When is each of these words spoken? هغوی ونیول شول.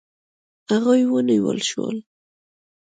هغوی 0.69 1.01
ونیول 1.11 1.59
شول. 1.69 1.97